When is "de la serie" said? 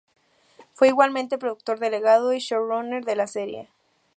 3.05-3.69